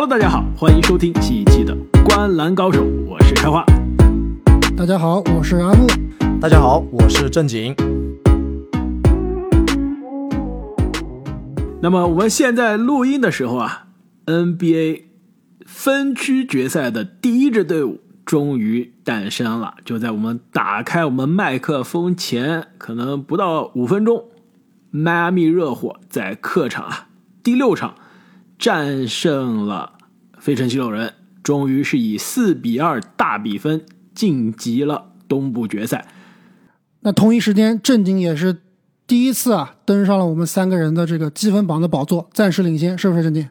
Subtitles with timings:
[0.00, 3.62] Hello，大家好，欢迎收听新一期的《观篮高手》，我是开花。
[4.74, 5.86] 大家好，我是阿木。
[6.40, 7.76] 大家好，我是正经。
[11.82, 13.88] 那么我们现在录音的时候啊
[14.24, 15.02] ，NBA
[15.66, 19.74] 分区决赛的第一支队伍终于诞生了。
[19.84, 24.24] 就在我们打开我们麦克风前，可能不到五分钟，
[24.90, 27.08] 迈阿密热火在客场啊
[27.42, 27.96] 第六场
[28.60, 29.94] 战胜了
[30.38, 36.06] 费城七六人，终于是以四比二大比分晋级了东部决赛。
[37.00, 38.58] 那同一时间，正经也是
[39.06, 43.48] 第一次啊登上了我们三个人的这个积分榜的宝座，暂时领先，是不是正经？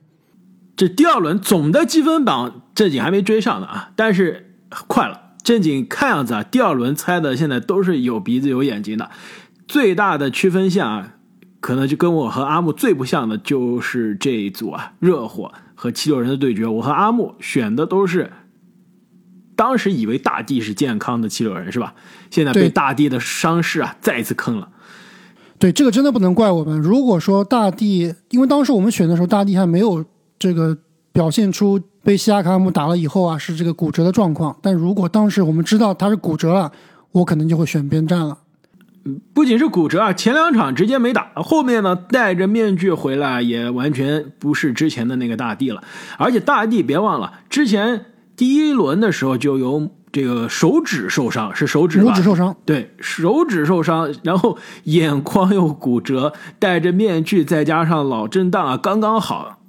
[0.78, 4.56] 这第二轮总的积分榜正经还没追上呢啊，但是
[4.88, 5.32] 快了。
[5.44, 9.10] 正经看样子啊，第二轮猜的现在都是有鼻子有眼睛的。
[9.68, 11.16] 最大的区分线啊，
[11.60, 16.66] 可能就跟我和阿木最不像的就是这一组啊，热火和七六人的对决。
[16.66, 18.32] 我和阿木选的都是
[19.56, 21.94] 当时以为大地是健康的七六人是吧？
[22.32, 24.70] 现在被对大地的伤势啊再一次坑了。
[25.58, 26.80] 对，这个真的不能怪我们。
[26.80, 30.06] 如果说大地，因为当时我们选的时候，大地还没有
[30.40, 30.78] 这个
[31.12, 34.58] 表现出被西亚卡姆打了以后啊是这个骨折的状况。
[34.62, 36.72] 但如果当时我们知道他是骨折了，
[37.12, 38.38] 我可能就会选边站了。
[39.34, 45.82] 不仅是骨折啊，前两场直接没打，后面呢戴着面具回来也完全不是之前的那个大帝了。
[46.18, 52.12] 而且大帝别忘了，之前第一轮的时候就有这个手指受伤，是手指吧？
[52.12, 59.60] 拇指受伤，对，手指受伤， 然后眼眶又骨折，戴着面具，再加上脑震荡啊，刚刚好。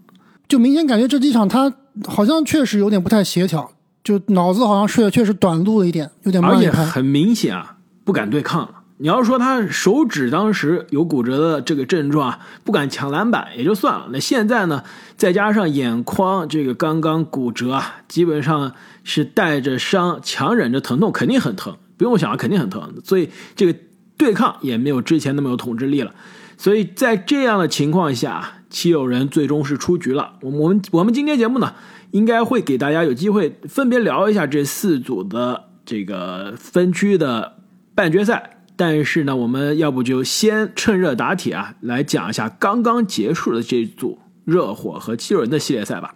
[0.48, 1.72] 就明显感觉这几场他
[2.06, 3.70] 好像确实有点不太协调，
[4.02, 6.72] 就脑子好像确确实短路了一点，有点而慢一拍。
[6.72, 8.70] 且很明显啊，不敢对抗了。
[9.02, 14.08] 你要说他手指当时有骨折的这个症状啊，不敢抢篮板也就算了。
[14.12, 14.84] 那现在呢，
[15.16, 22.92] 再加上眼眶这个刚刚骨折啊，基本上是带着伤，强忍着疼痛，肯定很疼，不用想，肯定很疼。
[23.02, 23.74] 所以这个
[24.18, 26.14] 对抗也没有之前那么有统治力了。
[26.58, 30.34] 所以在这样的情况下，七友人最终是出局了。
[30.42, 31.72] 我们我们今天节目呢，
[32.10, 37.54] 应该会给大家有机会分别聊一下这四组的这个分区的
[37.94, 38.58] 半决赛。
[38.80, 46.14] 但是呢，我们要不就先趁热打铁啊，来讲一下刚刚结束的这组热火和七六人的系列赛吧。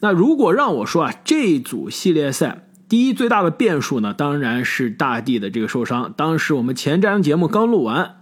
[0.00, 6.14] 那如果让我说啊，这一组系列赛第一最大的变数呢，当然是大帝的这个受伤。
[6.16, 8.16] 当时我们前瞻节目刚录完，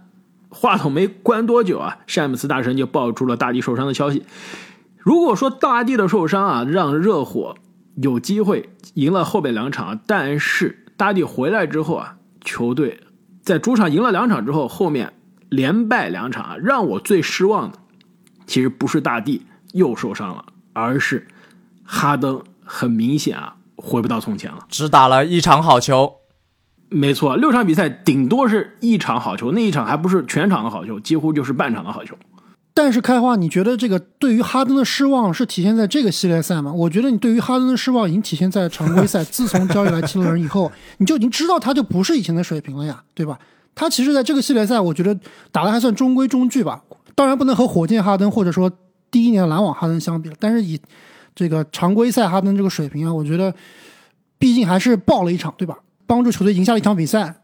[0.49, 4.23] 话筒没关多久啊，詹姆斯大神就爆出了大帝受伤的消息。
[4.97, 7.55] 如果说大帝的受伤啊，让热火
[7.95, 12.99] 有机会赢了后边两场，但是大帝回来之后啊，球队
[13.49, 15.11] 在主场赢了两场之后，后面
[15.49, 17.79] 连败两场啊，让我最失望的
[18.45, 19.41] 其实不是大帝
[19.73, 21.27] 又受伤了，而是
[21.83, 24.67] 哈登很明显啊回不到从前了。
[24.69, 26.17] 只打了一场好球，
[26.89, 32.15] 没错，六场比赛顶多是一场好球，那一场还不是全场的好球，几乎就是半场的好球。
[32.81, 36.71] 但是开花，你觉得这个对于哈登的失望是体现在这个系列赛吗？
[36.71, 39.21] 我觉得你对于哈登的失望已经体现在常规赛。
[39.29, 43.37] 自从交易来七六人以后，你就已经知道他就不是以前的水平了呀，对吧？
[43.75, 45.13] 他其实在这个系列赛，我觉得
[45.51, 46.81] 打的还算中规中矩吧。
[47.15, 48.71] 当然不能和火箭哈登或者说
[49.11, 50.79] 第一年篮网哈登相比了，但是以
[51.35, 53.53] 这个常规赛哈登这个水平啊，我觉得
[54.37, 55.79] 毕竟还是爆了一场，对吧？
[56.07, 57.41] 帮助球队赢下了一场比赛。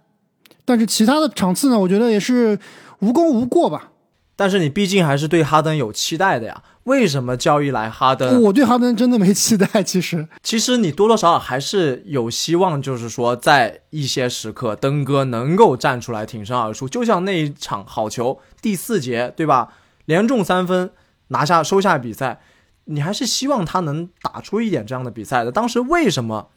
[0.63, 2.57] 但是其他的场次呢，我觉得也是
[3.00, 3.90] 无功无过吧。
[4.35, 6.63] 但是你毕竟还是对哈登有期待的呀。
[6.84, 8.44] 为什么交易来哈登？
[8.44, 10.28] 我对哈登真的没期待，其实。
[10.44, 16.88] 其实你多多少少还是有希望，就是说在一些时刻，登哥能够站出来挺身而出。
[16.88, 19.74] 就像那一场好球，第四节对吧，
[20.06, 20.91] 连中三分
[21.29, 22.40] 拿下收下比赛，
[22.84, 25.51] 你还是希望他能打出一点这样的比赛的。
[25.51, 26.50] 当时为什么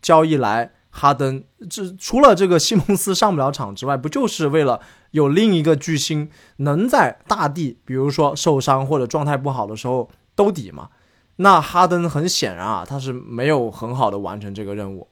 [0.00, 1.42] 交易来哈登？
[1.68, 4.80] 这除了这个西蒙斯上不了场之外，不就是为了
[5.10, 10.90] 有另一个巨星能在大地，比如说受伤或者状态不好的时候兜底吗？
[11.36, 15.08] 那哈登很显然啊，他是没有很好的完成这个任务。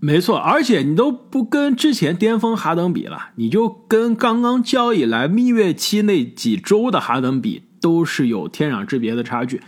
[0.00, 9.60] 没错，而且你都不跟之前巅峰哈登比了，你就跟刚刚交易来蜜月期那几周的哈登比，都是有天壤之别的差距。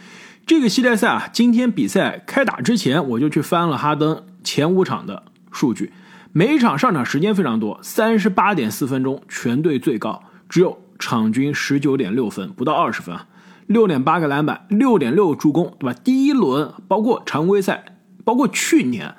[0.47, 5.93] 这个系列赛啊，今天比赛开打之前，我就去翻了哈登前五场的数据，
[6.33, 13.27] 每场上场时间非常多，三十八点四分钟，全队最高，只有场均十九点六分，不到二十分啊，
[13.67, 15.99] 六点八个篮板，六点六助攻，对吧？
[16.03, 19.17] 第一轮包括常规赛，包括去年。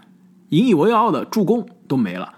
[0.50, 2.34] 引以为傲的助攻都没了，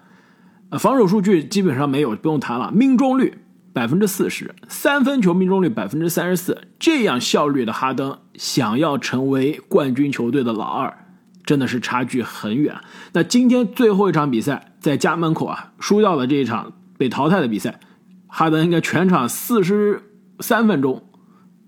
[0.78, 2.72] 防守数据基本上没有，不用谈了。
[2.72, 3.40] 命中率
[3.74, 11.03] 百分之四十，三分球命中率百分之三十四，这样效率的哈登，想要成为冠军球队的老二，
[11.46, 12.76] 真的是差距很远。
[13.14, 17.80] 那今天最后一场比赛在家门口啊，输掉了这一场被淘汰的比赛，
[18.28, 20.04] 哈登应该全场四十
[20.40, 21.04] 三分钟，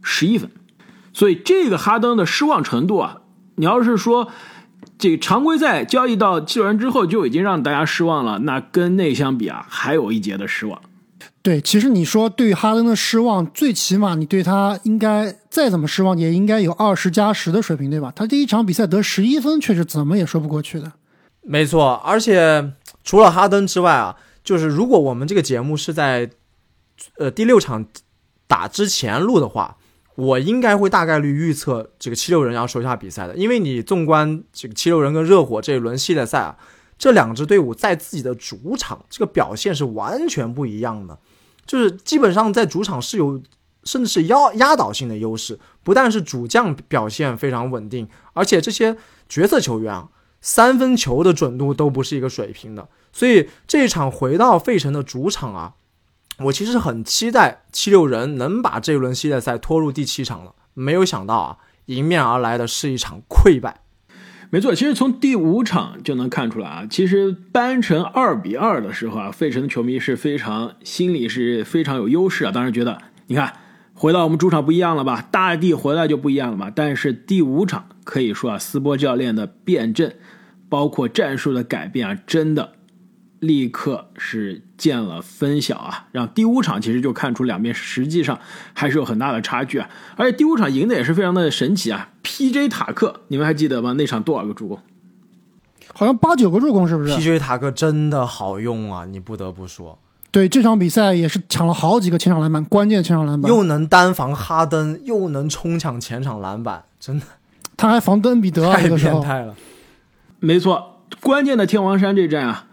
[0.01, 0.49] 十一分。
[1.13, 3.17] 所以这个哈登的失望程度啊，
[3.55, 4.31] 你要是说。
[4.97, 10.79] 这个常规赛交易到七六人之后就已经让大家失望了，那跟那相比啊，还有一节的失望。
[11.45, 18.11] 对，其实你说对于哈登的失望，最起码你对他应该再怎么失望，也应该有二十加十的水平，对吧？
[18.15, 20.91] 他第一场比赛得十一分，确实怎么也说不过去的。
[21.43, 26.31] 没错，而且除了哈登之外啊，就是如果我们这个节目是在
[27.19, 27.85] 呃第六场
[28.47, 29.77] 打之前录的话。
[30.17, 36.57] 我应该会大概率预测这个七六人要收下比赛的，因为你纵观这个七六人跟热火这一轮系列赛啊，
[36.97, 41.19] 这两支队伍在自己的主场这个表现是完全不一样的，
[41.65, 43.41] 就是基本上在主场是有
[43.83, 48.97] 甚至是压压倒性的优势，不但是主将表现非常稳定，而且这些
[49.29, 50.09] 角色球员啊，
[50.41, 55.73] 三分球的准度都不是一个水平的，所以这一场回到费城的主场啊。
[56.39, 63.84] 我其实很期待七六人能把这一轮系列赛拖入第七场了，没有想到啊，迎面而来的是一场溃败。
[64.51, 72.97] 没错，其实从第五场就能看出来啊，其实扳成二比二的时候啊，费城的球迷是非常心里是非常有优势啊，当时觉得
[73.27, 73.51] 你看
[73.93, 76.71] 回到我们主场不一样了吧，大地回来就不一样了吧。
[76.73, 80.15] 但是第五场可以说啊，斯波教练的变阵，
[80.69, 82.74] 包括战术的改变啊，真的。
[83.39, 88.39] 立刻是见了分晓啊，让第五场其实就看出两边实际上
[88.73, 89.89] 还是有很大的差距啊。
[90.15, 92.69] 而且第五场赢的也是非常的神奇啊，P.J.
[92.69, 93.93] 塔克，你们还记得吗？
[93.93, 94.79] 那场多少个助攻？
[95.93, 97.37] 好像八九个助攻，是不是？P.J.
[97.39, 99.99] 塔克真的好用啊，你不得不说。
[100.31, 107.25] 对这场比赛也是抢了好几个前场篮板，关键前场篮板，又能单防哈登，又能冲抢前场篮板，真的。
[107.77, 109.55] 他还防登比德，太变态了。
[110.39, 112.65] 没错，关键的天王山这战啊。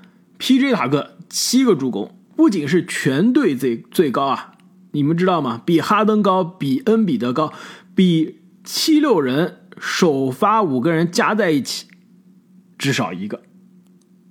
[0.44, 0.72] P.J.
[0.72, 4.54] 塔克七个助攻，不仅是全队最最高啊，
[4.90, 5.62] 你们知道吗？
[5.64, 7.52] 比哈登高，比恩比德高，
[7.94, 11.86] 比七六人首发五个人加在一起
[12.76, 13.42] 至少一个。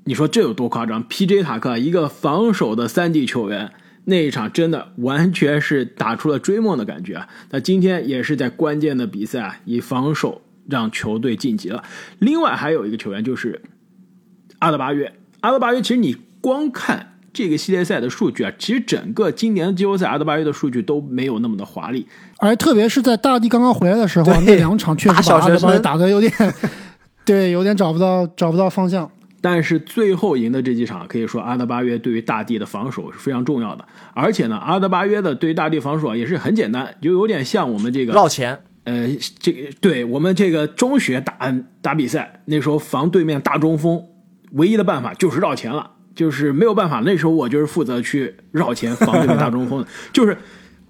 [0.03, 1.43] 你说这有多夸张？P.J.
[1.43, 3.71] 塔克一个防守的三 D 球员，
[4.03, 7.29] 那一场真的完全是打出了追梦的感觉啊！
[7.51, 11.85] 那今天也是在关键的比赛啊，以防守让球队晋级了。
[12.19, 13.61] 另外还有一个球员就是
[14.59, 15.13] 阿德巴约。
[15.41, 22.07] 阿德巴约，其实你光看这个系列赛的数据啊，其实整个今年的季后赛阿德巴约的数据都没有那么的华丽，
[22.39, 26.31] 而特别是在大帝刚刚回来的时候， 那两场确实把阿德巴约打的有点，
[27.25, 29.09] 对，有点找不到找不到方向。
[29.43, 33.83] 但是最后赢的这几场，可以说阿德巴约对于大帝的防守是非常重要的。
[34.13, 38.59] 而且呢，阿德巴约的对于大帝防守也是很简单，就有点像我们这个绕前。
[38.83, 39.07] 呃，
[39.39, 41.51] 这个对我们这个中学打
[41.81, 44.03] 打比赛，那时候防对面大中锋。
[44.51, 47.01] 唯一的办法就是绕前了，就是没有办法。
[47.05, 50.37] 那时候我就是负责去绕前防这个大中锋的， 就是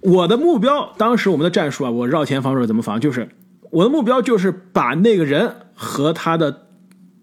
[0.00, 0.92] 我的目标。
[0.96, 3.00] 当时我们的战术啊，我绕前防守怎么防？
[3.00, 3.28] 就是
[3.70, 6.66] 我的目标就是把那个人和他的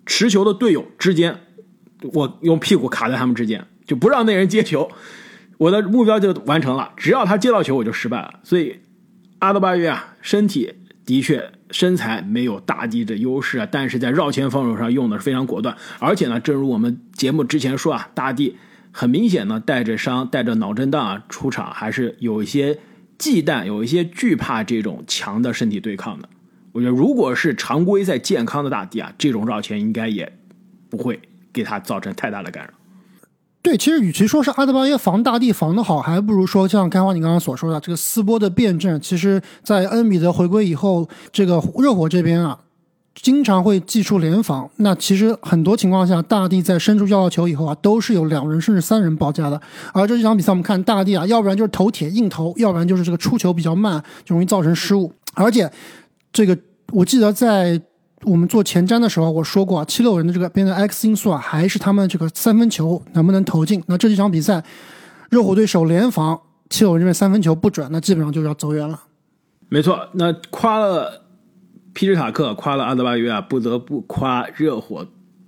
[0.05, 1.41] 持球的队友之间，
[2.13, 4.89] 我用屁股卡在他们之间，就不让那人接球。
[5.57, 8.39] 我的目标就完成了，只要他接到球，我就失败了。
[8.43, 8.79] 所以
[9.39, 10.73] 阿德巴约啊，身体
[11.09, 11.51] 的确。
[11.71, 18.57] 身材没有大帝的优势啊，但是在绕前防守上用的是非常果断，而且呢，正如我们节目之前说啊，大帝
[18.91, 22.79] 很明显呢带着伤、带着脑震荡啊出场，还是有一些
[23.19, 26.27] 忌惮、有一些惧怕这种强的身体对抗的。
[26.71, 30.33] 我觉得，如果是常规赛健康的大帝啊，这种绕前应该也
[30.89, 31.19] 不会
[31.53, 32.73] 给他造成太大的干扰。
[33.61, 38.99] 对，其实与其说是阿德巴约防大地防得好，还不如说像开花你刚刚所说的这个斯波的辩证。
[39.01, 42.57] 其实，在恩比德回归以后，这个热火这边啊，
[43.13, 44.69] 经常会祭出联防。
[44.77, 49.61] 那其实很多情况下，大地在伸出要球以后啊，都是有两人甚至三人包夹的。
[49.93, 55.11] 而这几场比赛，我们看大地啊，要不然就是投铁硬投，要不然就是这个出球比较慢，就容易造成失误。
[55.33, 55.69] 而且，
[56.31, 56.57] 这个
[56.93, 57.81] 我记得在。
[58.23, 63.81] 我们做前瞻的时候，我说过，七六人的这个边的 X 因素啊，还是他们这个三分球能不能投进。
[63.87, 64.61] 那这几场比赛，
[65.29, 68.99] 热火队首联防，七六人这边三分球不准，那基本上就要走远了。
[69.69, 71.23] 没错，那夸了
[71.93, 75.07] 皮什塔克，夸了阿德巴约啊，不得不夸热火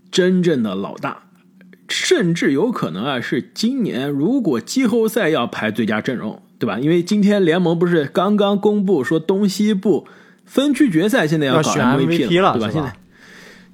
[0.09, 1.23] 真正的老大，
[1.89, 6.79] 甚至有可能啊是今年如果季后赛要排最佳阵容，对吧？
[6.79, 10.07] 因为今天联盟不是刚刚公布说东西部。
[10.51, 12.69] 分区决赛现在要搞 MVP 了，对吧？
[12.69, 12.93] 现在，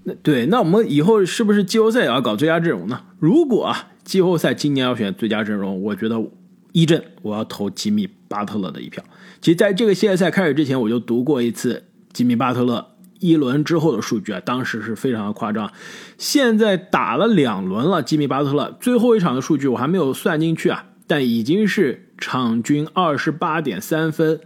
[0.03, 3.01] 那对，那我们以后是不是季后赛也要搞最佳阵容呢？
[3.17, 6.24] 如果啊，季后赛今年要选最佳阵容，我觉得
[6.74, 9.03] 一阵我要投吉米巴特勒的一票。
[9.41, 15.72] 其实，在这个系列赛开始之前，我就读过一次吉米巴特勒一轮之后的数据啊，当时是非常的夸张。
[16.19, 24.39] 现在打了两轮了，吉米巴特勒最后一场的数据我还没有算进去啊，但已经是场均二十八点三分。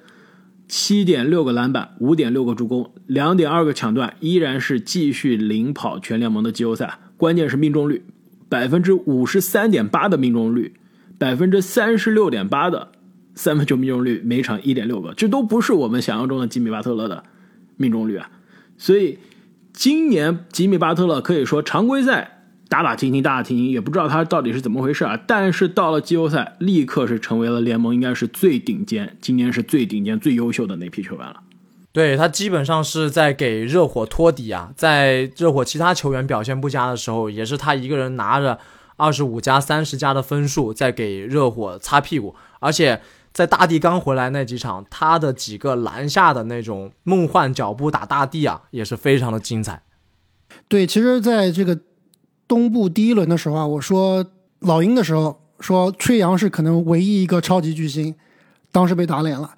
[0.71, 6.97] 七点六个篮板，五点六个助攻，两点二个抢断，依然是继续领跑全联盟的季后赛。
[7.17, 8.05] 关键是命中率，
[8.47, 10.75] 百分之五十三点八的命中率，
[11.17, 12.93] 百分之三十六点八的
[13.35, 17.25] 三分球命中率，每场一点六个，这都不是我们想象中的吉米巴特勒的
[17.75, 18.29] 命中率啊。
[18.77, 19.19] 所以
[19.73, 22.40] 今年吉米巴特勒可以说常规赛。
[22.71, 25.19] 打打停停，打打停停，也不知道他到底是怎么回事啊！
[25.27, 31.41] 但是到了季后赛，立刻是成为了联盟应该是最顶尖，今年是最顶尖、最优秀的那批球员了。
[31.91, 38.57] 对他基本上是在给热火托底啊，在热火其他球员表现不佳的时候，也是他一个人拿着
[38.95, 42.33] 二十五加三十加的分数在给热火擦屁股。
[42.61, 43.01] 而且
[43.33, 49.83] 在大帝刚回来那几场，他的几个篮下的那种梦幻脚步打大帝啊，也是非常的精彩。
[50.69, 51.77] 对，其实在这个。
[52.51, 54.25] 东部第一轮的时候啊，我说
[54.59, 58.13] 老鹰的时候说吹杨是可能唯一一个超级巨星，
[58.73, 59.51] 当时被打脸了，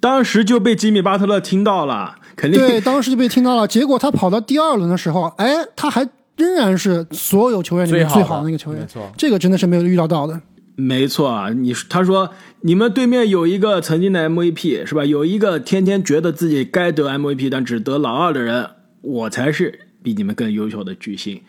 [0.00, 3.68] 当时就被吉米巴特勒听到了，肯定对，当时就被听到了。
[3.68, 10.40] 结果他跑到第二轮的时候，哎，他还仍然是所有球员里面最好的那个球员，没错，这个真的是没有预料到的。
[10.74, 12.30] 没错啊，你他说
[12.62, 15.04] 你们对面有一个曾经的 MVP 是吧？
[15.04, 18.70] 有一个天天觉得自己该得 MVP 但只得老二的人，
[19.02, 21.40] 我才是比你们更优秀的巨星。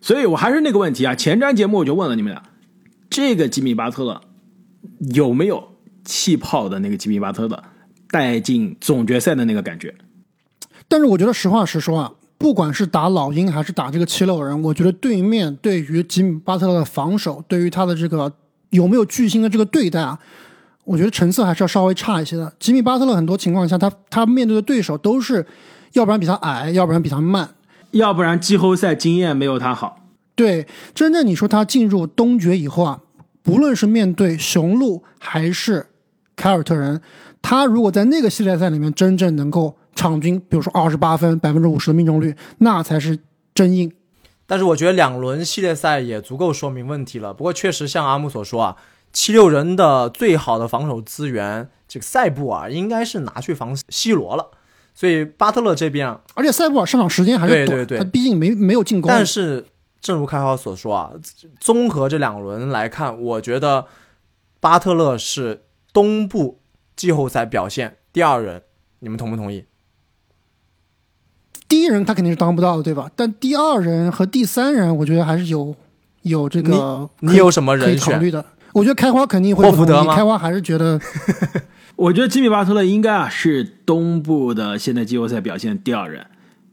[0.00, 1.14] 所以，我还是那个问题啊。
[1.14, 2.42] 前瞻节目我就问了你们俩，
[3.10, 4.20] 这个吉米巴特勒
[5.14, 7.62] 有没有气泡的那个吉米巴特勒
[8.10, 9.94] 带进总决赛的那个感觉？
[10.88, 18.32] 但是，我觉得实话实说啊，不管是打老鹰还是打这个七六人，我觉得对面对于吉米巴特勒的防守，对于他的这个
[18.70, 20.18] 有没有巨星的这个对待啊，
[20.84, 22.52] 我觉得成色还是要稍微差一些的。
[22.58, 25.46] 吉米巴特勒很多情况下，他他面对的对手都是
[25.92, 27.48] 要不然比他矮，要不然比他慢。
[27.92, 30.00] 要不然季后赛经验没有他好。
[30.34, 33.00] 对，真正你说他进入东决以后啊，
[33.42, 35.88] 不论是面对雄鹿还是
[36.34, 37.02] 凯尔特人，
[37.42, 43.18] 他如果在那个系列赛里面真正能够场均，比如说二十八分、百分之五十的命中率，那才是
[43.54, 43.92] 真硬。
[44.46, 47.34] 但是我觉得两轮系列赛也足够说明问题了。
[47.34, 48.76] 不过确实像阿姆所说啊，
[49.12, 54.50] 七六人的最好的防守资源，这个塞布尔应该是拿去防 C 罗了。
[55.00, 59.08] 所以巴特勒这边，而且塞布尔上场时间还是短，他毕竟没没有进攻。
[59.08, 59.64] 但是，
[59.98, 61.12] 正如开豪所说啊，
[61.58, 63.86] 综合这两轮来看，我觉得
[64.60, 65.62] 巴特勒是
[65.94, 66.60] 东部
[66.96, 68.64] 季后赛表现第二人，
[68.98, 69.64] 你们同不同意？
[71.66, 73.10] 第一人他肯定是当不到的，对吧？
[73.16, 75.74] 但第二人和第三人，我觉得还是有
[76.20, 78.44] 有这个你有什么人考虑的？
[78.72, 81.00] 我觉得开花肯定会霍福德开花还是觉得。
[81.96, 86.26] 我觉得吉米巴特勒应该啊是东部的现在季后赛表现第二人，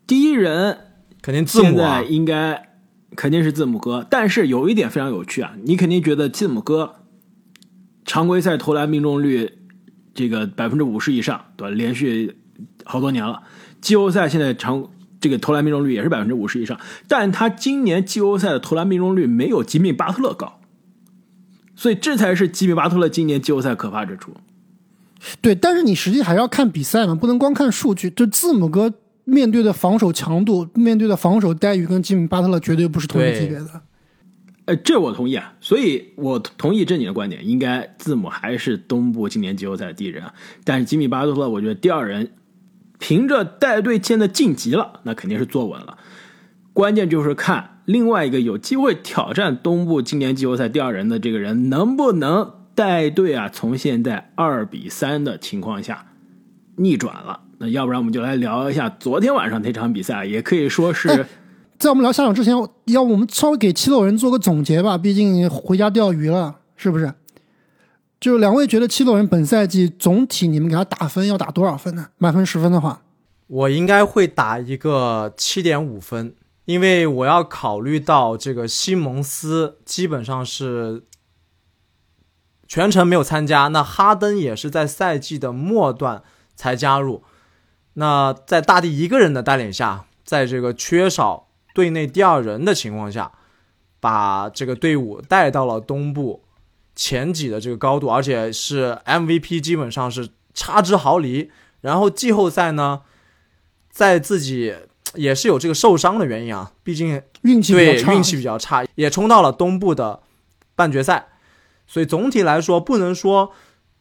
[0.06, 0.78] 第一人
[1.22, 2.70] 肯定字母现在应该
[3.14, 4.08] 肯定是字母哥。
[4.10, 6.96] 但是有一点非常有趣啊，你肯定觉得字母哥
[8.06, 9.52] 常规赛投篮命中率
[10.14, 11.76] 这个百分之五十以上，对吧？
[11.76, 12.38] 连续
[12.86, 13.44] 好多年了。
[13.82, 14.90] 季后赛现在常
[15.20, 20.57] 这个投篮命中率也是百分之五十以上，但他今年季后赛的投篮命中率没有吉米巴特勒高，
[21.78, 24.34] 所以这才是吉米巴特勒今年季后赛可怕之处。
[25.42, 28.10] 对，但是你实际还要看比赛嘛，不能光看数据。
[28.10, 28.92] 就字母哥
[29.24, 33.82] 面对的防守强度、面对的防守待遇，跟吉米巴特勒绝对不是同一级别的。
[34.66, 40.34] 呃，这我同意啊，所以我同意正你的观点，应该字母还是东部今年季后赛的第一人啊。
[40.64, 42.32] 但是吉米巴特勒，我觉得第二人，
[43.00, 45.98] 凭着带队现在晋级了，那肯定是坐稳了。
[46.74, 52.54] 关键就是看另外一个有机会挑战东部今年季后赛第二人的这个人能不能。
[52.78, 56.06] 带队啊，从现在二比三的情况下
[56.76, 57.42] 逆转了。
[57.58, 61.26] 那要不然我们就来聊一下昨天晚上那场比赛，也可以说是
[61.80, 62.54] 在我们聊下场之前，
[62.86, 64.96] 要不我们稍微给七六人做个总结吧。
[64.96, 67.12] 毕竟回家钓鱼了，是不是？
[68.20, 72.10] 就两位觉得七六人本赛季总体你们给他打分要打多少分呢？
[72.20, 73.02] 满分十分的话，
[73.48, 76.36] 我应该会打一个七点五分，
[76.68, 81.04] 因为我要考虑到这个西蒙斯基本上是。
[82.70, 86.22] 全程没有参加，那哈登也是在赛季的末段
[86.54, 87.24] 才加入。
[87.94, 93.32] 那在大帝一个人的带领下，在这个缺少队内第二人的情况下，
[94.02, 96.44] 把这个队伍带到了东部
[96.94, 101.50] 前几的这个高度，而且是 MVP 基本上是差之毫厘。
[101.80, 103.04] 然后季后赛呢，
[103.90, 104.76] 在自己
[105.16, 110.22] 也是有这个受伤的原因啊，毕竟运气对运气比较差，也冲到了东部的
[110.76, 111.28] 半决赛。
[111.86, 113.52] 所以总体来说不能说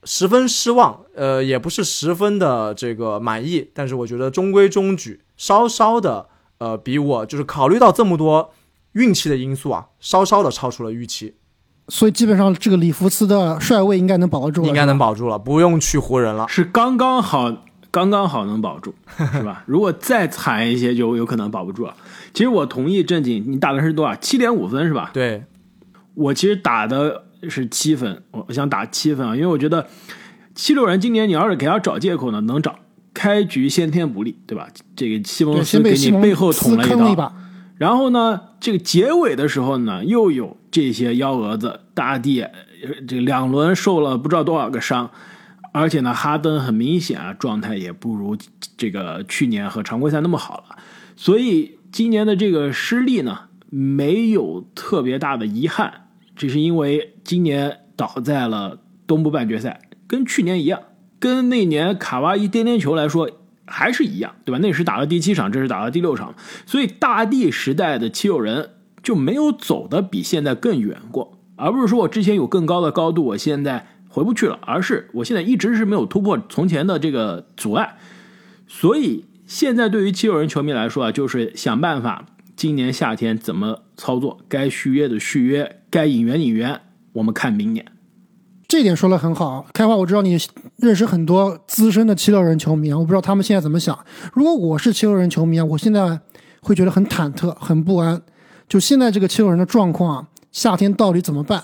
[0.04, 6.26] 十分失望，呃，也不是十分的这个满意，但是我觉得中规中矩，稍稍的
[6.58, 8.52] 呃，比我就是考虑到这么多
[8.92, 11.34] 运气的因素啊，稍稍的超出了预期，
[11.88, 16.46] 所以基本上这个里弗斯的帅位应该能保得住了，应该能保住了，不用去湖人了。
[16.48, 17.52] 是刚刚好，
[17.90, 18.94] 刚刚好能保住，
[19.32, 19.62] 是吧？
[19.66, 21.94] 如果再惨一些，就有可能保不住了。
[22.34, 24.14] 其实我同意正经，你打的是多少？
[24.16, 25.10] 七点五分是吧？
[25.12, 25.44] 对，
[26.14, 29.86] 我其实打的是七分，我想打七分啊，因为我觉得
[30.54, 32.78] 七六人今年你要是给他找借口呢，能找。
[33.18, 34.68] 开局先天不利，对吧？
[34.94, 37.34] 这个西蒙斯给你背后捅了一刀，
[37.78, 42.44] 然后呢，这个结尾的时候呢，又有这些幺蛾子大帝，
[43.08, 45.10] 这两轮受了不知道多少个伤，
[45.78, 48.34] 而且呢，哈登很明显啊，状态也不如
[48.78, 50.76] 这个去年和常规赛那么好了，
[51.16, 60.80] 所以今年的这个失利呢，没有特别大的遗憾，只是因为今年倒在了东部半决赛，跟去年一样。
[61.18, 63.30] 跟那年卡哇伊颠颠球来说
[63.66, 64.58] 还是一样，对吧？
[64.58, 66.34] 那是打了第七场，这是打了第六场，
[66.66, 68.70] 所以大帝时代的七六人
[69.02, 77.98] 就没有走的比现在更远过，而不是说我之前有更高的高度，我现在回不去了，而是我现在一直是没有突破从前的这个阻碍。
[78.66, 82.24] 所以现在对于七六人球迷来说啊，就是想办法
[82.56, 86.80] 今年夏天怎么操作，该续约的续约，该引援引援，
[87.12, 87.84] 我们看明年。
[88.66, 90.38] 这点说的很好，开花，我知道你
[90.78, 93.98] 认识很多资深的七六人球迷啊，我不知道他们现在怎么想。
[94.32, 96.18] 如果我是七六人球迷啊，我现在
[96.62, 98.22] 会觉得很忐忑、很不安。
[98.66, 101.62] 就现在这个七六人的状况啊，夏天到底怎么办？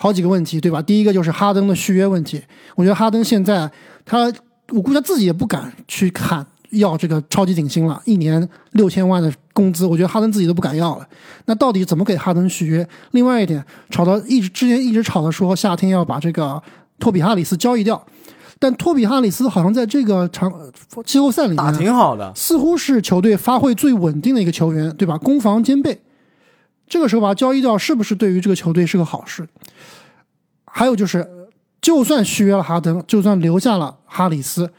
[0.00, 0.80] 好几个问题，对吧？
[0.80, 2.40] 第一个就是哈登的续约问题，
[2.76, 3.68] 我觉得哈登现在
[4.06, 4.32] 他，
[4.70, 6.46] 我估计他自己也不敢去看。
[6.72, 11.08] 要这个超级顶薪了，一年六千万的工资，我觉得哈登自己都不敢要了。
[11.46, 12.86] 那到底怎么给哈登续约？
[13.12, 16.62] 另外一点，吵到一直之前一直吵的说夏天要把这个
[16.98, 18.04] 托比哈里斯交易掉，
[18.58, 20.52] 但托比哈里斯好像在这个场
[21.06, 25.16] 季后赛里面打挺好的，似乎是球队发挥最稳定的一个球员，对吧？
[25.16, 25.98] 攻防兼备。
[26.88, 29.46] 这个时候把他交易掉，是不是对于这个球队是个好事？
[30.64, 31.28] 还有就是，
[31.80, 34.70] 就算续约了哈登，就算留下了哈里斯。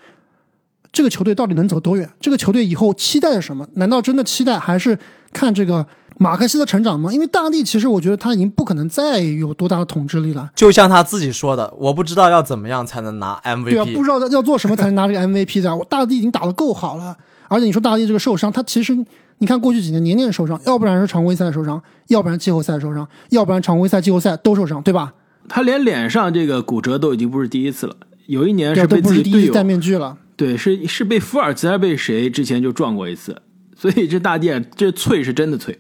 [0.91, 2.09] 这个球队到底能走多远？
[2.19, 3.67] 这个球队以后期待什么？
[3.73, 4.97] 难道真的期待还是
[5.31, 5.85] 看这个
[6.17, 7.13] 马克西的成长吗？
[7.13, 10.49] 因为大帝其实我觉得他已经不可能再有多大的统治力了。
[10.55, 13.69] 就像他自己说的，我不知道要怎么样才能拿 MVP。
[13.69, 15.75] 对啊，不知道要做什么才能拿这个 MVP 的。
[15.75, 17.15] 我大帝已经打得够好了，
[17.47, 18.97] 而且你说大帝这个受伤，他其实
[19.39, 25.13] 你看过去几年年年受伤，要不然是常规赛受伤，要不然季后赛受伤，要不然常规赛、季后赛都受伤，对吧？
[25.47, 27.95] 他连脸上这个骨折都已经不是第一次了，
[28.27, 30.17] 有一年是被自己队友戴面具了。
[30.35, 33.41] 对，是是被福尔茨还是被谁之前就撞过一次，
[33.75, 35.79] 所以这大帝这脆是真的脆。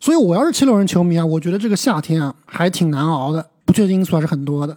[0.00, 4.76] 所以我要是七六人球迷啊，我觉得这个夏天啊还挺难熬的，不确定因素还是很多的。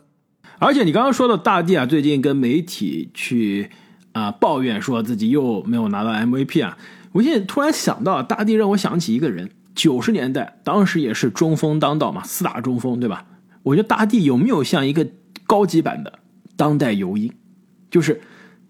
[0.59, 3.69] 而且你刚刚说的大帝啊，最近跟媒体去
[4.11, 6.77] 啊抱怨说自己又没有拿到 MVP 啊，
[7.11, 13.25] 我现在突然想到，大帝让我想起一个人，九十年代当时也是中锋当道嘛，四大中锋对吧？
[13.63, 15.07] 我觉得大帝有没有像一个
[15.45, 16.19] 高级版的
[16.55, 17.31] 当代尤因，
[17.89, 18.21] 就是。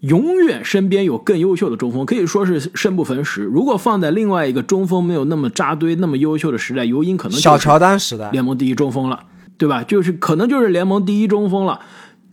[0.01, 3.41] 永远身边有更优秀的中锋，可以说是生不逢时。
[3.41, 9.23] 如果放在另外一个中锋没有那么扎堆、那么优秀的时代，尤因可能小乔丹时代联盟第一中锋了，
[9.57, 9.83] 对吧？
[9.83, 11.79] 就是可能就是联盟第一中锋了，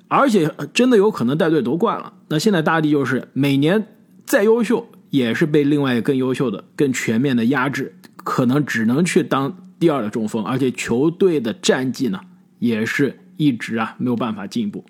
[0.09, 2.13] 而且真的有可能带队夺冠了。
[2.29, 3.87] 那现在大帝就是每年
[4.27, 12.21] 再优秀，也是被另外一个更优秀的、更全面的压制，可能只能去当第二的中锋，而且球队的战绩呢，
[12.59, 14.85] 也是一直啊没有办法进步，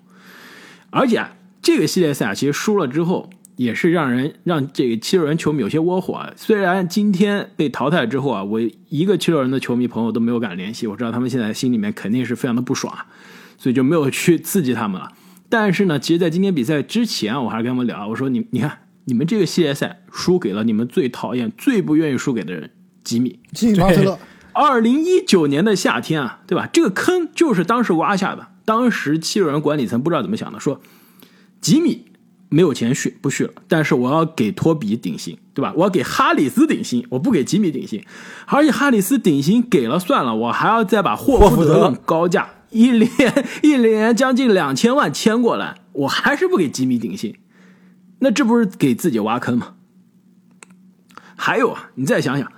[0.89, 1.23] 而且。
[1.61, 6.31] 这个系列赛啊，其实输了之后，也是让人让这个七六人球迷有些窝火啊。
[6.35, 12.95] 虽然今天被淘汰之后啊，我一个七六人的球迷朋友都没有敢联系，我知道他们现在心里面肯定是非常的不爽，
[13.57, 15.11] 所以就没有去刺激他们了。
[15.49, 22.71] 但是呢，其实，在今天比赛之前，我还是跟他们聊，我说你你看，你们这个系列赛输给了你们最讨厌、最不愿意输给的人——
[23.03, 23.39] 吉米。
[23.53, 24.19] 吉米巴特勒。
[24.53, 26.67] 二零一九年的夏天啊，对吧？
[26.71, 28.47] 这个坑就是当时挖下的。
[28.63, 30.81] 当时七六人管理层不知道怎么想的，说。
[31.61, 32.05] 吉米
[32.49, 35.73] 没有钱续不续了，但是我要给托比顶薪，对吧？
[35.75, 38.05] 我要给哈里斯顶薪，我不给吉米顶薪，
[38.45, 43.09] 而且哈里斯顶薪给了算了，我还要再把霍福德用高价一连
[43.63, 47.35] 一连将近两千万签过来，我还是不给吉米顶薪，
[48.25, 49.75] 那这不是给自己挖坑吗？
[51.35, 52.51] 还有啊，你再想想，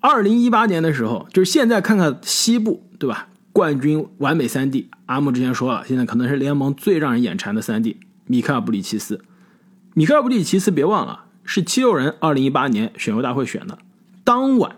[0.00, 3.28] 二零一八年的时候，就是现在看看西部，对吧？
[3.52, 8.00] 冠军完美三 D，阿木之前说了，现在可能是联盟最让人眼馋的三 D。
[8.24, 9.20] 米克尔布里奇斯，
[9.92, 13.76] 米克尔布里奇斯，别忘了是七六人二零一八年选秀大会选的。
[14.24, 14.74] 当晚，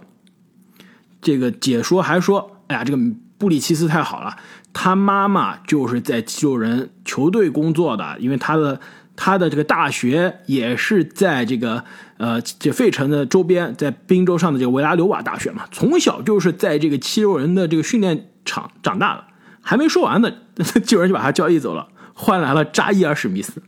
[1.22, 2.98] 这个解说还说：“哎呀，这个
[3.38, 4.36] 布里奇斯太好了，
[4.72, 8.80] 他妈妈就是在七六人球队工作的，因为他的
[9.20, 11.82] 他的这个大学也是在这个
[12.18, 19.24] 呃这费城的周边，在宾州上的这个维拉纽瓦大学嘛，从小就是在这个七六人的这个训练场长大的。
[19.60, 20.30] 还没说完呢，
[20.84, 23.60] 七六人就把他交易走了，换来了扎伊尔史密斯。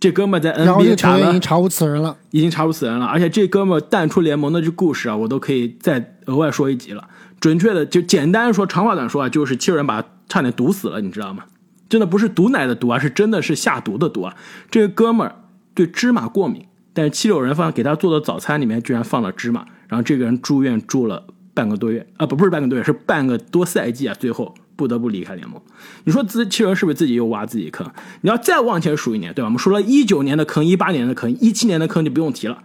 [0.00, 2.16] 这哥们在 NBA 查了已经查无此人了。
[2.32, 7.06] 已经查无此人了，而且这哥们淡出联盟的这故事啊，我都可以再额外说一集了。
[7.38, 11.44] 准确的就简单说，长话短说啊，就是七六人把他差点毒死了，你知道吗？
[11.90, 14.34] 真的不是毒奶的毒啊，是真的是下毒的毒啊。
[14.70, 15.34] 这个哥们儿
[15.74, 25.60] 对芝麻过敏，但是七六人放给他做的早餐里面居然放了芝麻，然后这个人住院住了半个多月啊，不不是半个多月，是半个多赛季啊，最后不得不离开联盟。
[26.04, 27.90] 你说自七六人是不是自己又挖自己坑？
[28.20, 29.46] 你要再往前数一年，对吧？
[29.46, 32.62] 我们说了一九年的坑，一八年的坑，一七年的坑就不用提了。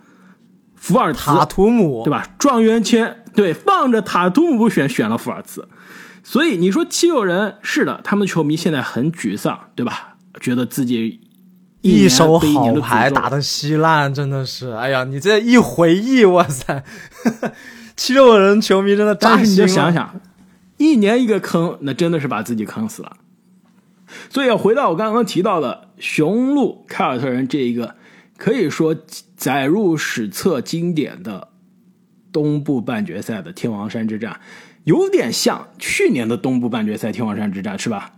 [0.75, 2.27] 福尔塔图姆对吧？
[2.37, 5.67] 状元签对，放着塔图姆不选，选了福尔茨。
[6.27, 10.17] 所以你说七六人是的，他们球迷现在很沮丧，对吧？
[10.41, 11.21] 觉得自己
[11.81, 16.83] 一手好牌打的稀烂，真的是，哎呀，你这一回忆，哇塞，
[17.95, 19.67] 七六人球迷真的扎但是你心了。
[19.67, 20.19] 就想想，
[20.77, 23.17] 一年一个坑，那真的是把自己坑死了。
[24.31, 27.95] 所以要回到我刚刚提到的雄鹿凯尔特人这一个
[28.37, 28.95] 可以说
[29.37, 31.49] 载入史册经典的
[32.31, 34.41] 东部半决赛的天王山之战，
[34.85, 38.13] 有点像去年的东部半决赛天王山之战，是吧？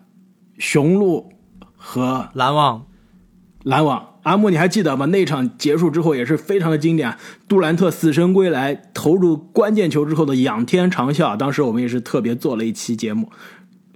[0.60, 1.34] 雄鹿
[1.76, 2.86] 和篮网
[3.64, 4.14] 篮网。
[4.24, 5.06] 阿木，你还记得吗？
[5.06, 7.16] 那场结束之后也是非常的经典，
[7.48, 11.38] 杜兰特死神归来，投入关键球之后的仰天长啸。
[11.38, 13.32] 当时我们也是特别做了一期节目，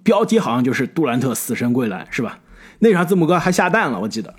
[0.03, 2.39] 标题好像就是杜兰特死神归来，是吧？
[2.79, 4.33] 那场字母哥还下蛋了，我记得。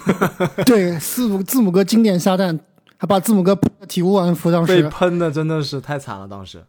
[0.66, 2.60] 对，字母字母哥经典下蛋，
[2.98, 4.52] 还把字母哥体无完肤。
[4.52, 6.62] 当时被喷的真的是太惨了，当时。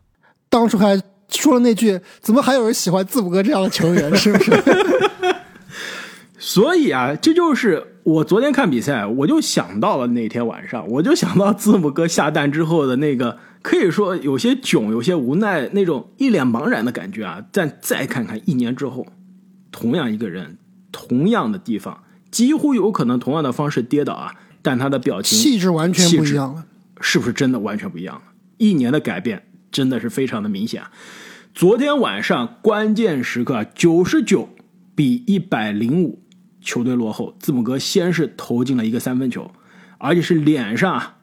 [0.51, 4.51] 当初还说了那句：“怎么还有人喜欢字母哥这样的球员？” 是不是？
[6.37, 17.41] 所以啊，这就是我昨天看比赛，我就想到了那天晚上，我就想到字母哥下蛋之后的那个，可以说有些囧、有些无奈那种一脸茫然的感觉啊。
[17.53, 19.07] 但再看看一年之后，
[19.71, 20.57] 同样一个人，
[20.91, 26.65] 同样的地方，几乎有可能同样的方式跌倒啊，但他的表情气质完全不一样了。
[26.99, 28.21] 是不是真的完全不一样了？
[28.57, 30.83] 一年的改变真的是非常的明显。
[31.53, 34.49] 昨天晚上关键时刻，九十九
[34.95, 36.19] 比一百零五，
[36.61, 37.35] 球队落后。
[37.39, 39.51] 字母哥先是投进了一个三分球，
[39.97, 41.17] 而且是脸上啊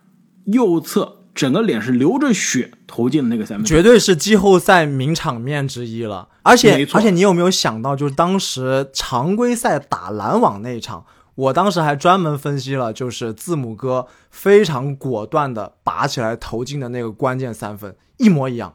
[0.44, 3.74] 右侧整个脸是流着血投进了那个三分球。
[3.74, 6.28] 绝对是季后赛名场面之一了。
[6.42, 18.74] 而且而且，你有没有想到，就是当时常规赛打篮网那一场，我当时还专门分析了，就是字母哥非常果断的拔起来投进的那个关键三分，一模一样。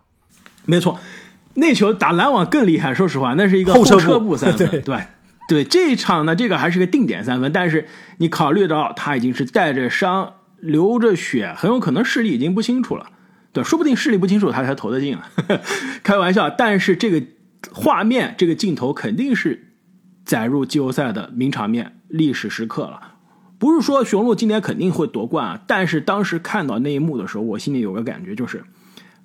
[0.66, 1.00] 没错，
[1.54, 2.94] 那球打篮网更厉害。
[2.94, 5.06] 说实话，那是一个后撤步三分， 对对
[5.48, 5.64] 对。
[5.66, 13.08] 这一场呢，这个还是个定点三分，但是你考虑到他已经是带着伤、流着血，很有可能视力已经不清楚了，
[13.52, 15.30] 对，说不定视力不清楚他才投得进啊。
[16.02, 17.22] 开玩笑，但是这个
[17.72, 19.74] 画面、这个镜头肯定是
[20.26, 23.16] 载入季后赛的名场面、历史时刻了。
[23.60, 28.64] 不是说雄鹿今年肯定会夺冠啊，但是当时看到那一幕的时候，我心里有个感觉，就是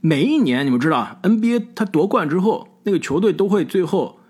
[0.01, 4.21] 每一年你们知道 NBA 他夺冠之后，那个球队都会最后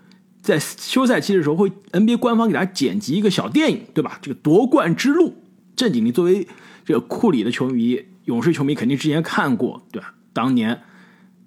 [0.41, 4.17] 在休赛期的时候会 NBA 官方给他剪辑一个小电影，对吧？
[4.21, 5.35] 这个夺冠之路，
[5.75, 6.47] 正经，你作为
[6.85, 10.15] 这个库里的球迷、勇士球迷，肯定之前看过，对吧？
[10.33, 10.81] 当年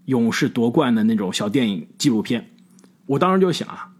[0.04, 2.50] 勇士夺冠的那种小电影纪录片，
[3.06, 3.92] 我当时就想啊，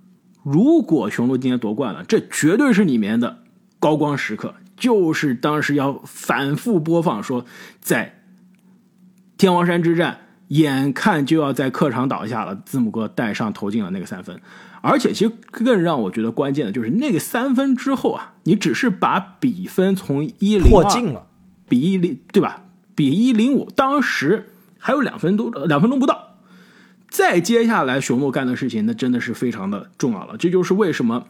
[0.42, 3.42] 如果雄鹿今天夺冠了，这绝对是里面的
[3.78, 7.44] 高光时刻，就是当时要反复播放说
[7.80, 8.21] 在
[9.42, 14.40] 天王山之战，眼看就要在客场倒下了，字母哥带上投进了那个三分，
[14.82, 21.26] 而且其实更让我觉得关键的就是那个三分之后啊，你只是把比分从一零破进了，
[21.68, 22.62] 比一零对吧？
[22.94, 26.36] 比一零五，当时还有两分多，两分钟不到。
[27.08, 30.36] 再接下来雄鹿干的事情，那真的是非常的重要了。
[30.36, 31.26] 这就是为什么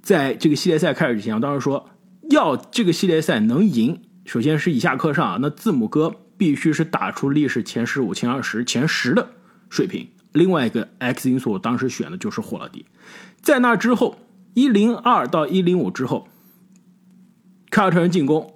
[0.00, 1.90] 在这个系列赛开始之前，我当时说
[2.30, 9.28] 要这个系列赛能赢，首先是以下课上啊，那字母哥必须是打出历史前十五、前二十、前十的
[9.68, 10.08] 水平。
[10.32, 12.86] 另外一个 X 因素，我当时选的就是霍勒迪。
[13.42, 14.16] 在那之后，
[14.54, 16.28] 一零二到一零五之后，
[17.68, 18.54] 凯尔特人进攻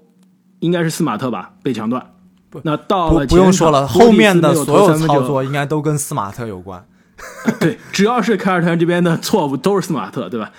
[0.60, 2.14] 应该是斯马特吧被抢断。
[2.62, 6.86] 那到了不用说了，后面的所有操作应该都跟斯马特有关。
[7.60, 10.52] 对，只要是凯尔特人这边的错误，都是斯马特，对吧？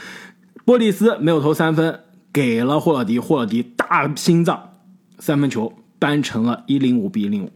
[0.64, 4.74] 波利斯没有投三分，给了霍勒迪，霍勒迪大心脏
[5.18, 7.52] 三分球扳成了一零五比一零五。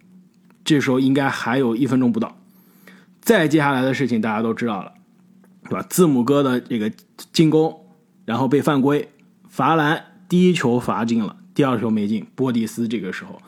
[0.64, 2.38] 这时候应该还有一分钟不到。
[3.22, 4.94] 再接下来的事情大家都知道了，
[5.64, 5.86] 对吧？
[5.90, 6.92] 字母哥的这个
[7.34, 7.86] 进攻，
[8.26, 9.10] 然后被犯规，
[9.48, 12.26] 罚篮，第一球罚进了，第二球没进。
[12.36, 13.42] 波蒂斯这个时候，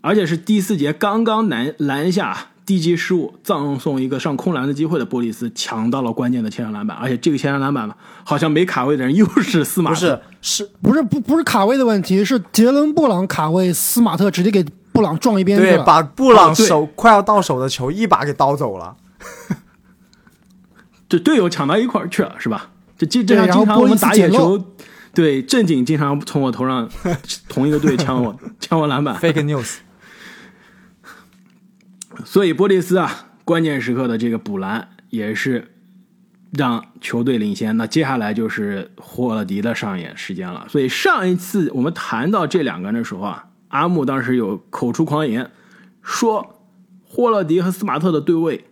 [0.00, 7.94] 而且是第四节刚刚篮篮下低级失误，葬送一个上空篮的机会的波利斯抢到了关键的前场篮板，而且这个前场篮板呢，
[8.24, 15.84] 好像没卡位的人又是斯马不特，是是，不是不不是卡位的问题，是杰伦布朗卡位，斯马特直接给布朗撞一边去对，了。
[15.84, 18.96] 把布朗手快要到手的球一把给刀走了。
[21.08, 22.70] 这队友抢到一块儿去了，是吧？
[22.96, 24.64] 这经这样对然后经常我们打野球，
[25.12, 26.88] 对正经经常从我头上
[27.48, 29.78] 同一个队抢我 抢我篮板，Fake news，
[32.24, 35.74] 所以波利斯啊，关键时刻的这个补篮也是
[36.52, 37.76] 让球队领先。
[37.76, 40.66] 那接下来就是霍勒迪的上演时间了。
[40.68, 45.50] 所以上一次我们谈到这两个人的时候啊，阿木当时有口出狂言，
[46.02, 46.62] 说
[47.04, 48.64] 霍勒迪和斯马特的对位，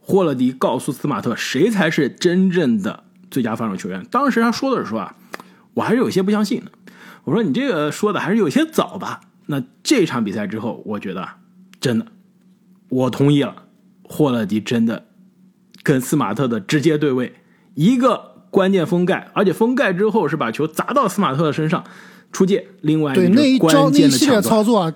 [0.00, 4.04] 霍勒迪告诉斯马特谁才是真正的最佳防守球员。
[4.10, 5.16] 当时他说的时候啊，
[5.74, 6.72] 我还是有些不相信的。
[7.24, 9.20] 我说你这个说的还是有些早吧？
[9.46, 11.28] 那这场比赛之后，我觉得
[11.80, 12.06] 真的。
[12.92, 13.54] 我同意了，
[14.04, 15.06] 霍勒迪真的
[15.82, 17.34] 跟斯马特的直接对位，
[17.74, 21.82] 一个关键封盖，而且封盖之后是把球砸到斯马特的身上
[22.32, 24.92] 出界，另外对那一个关招那一系列键的，操作啊，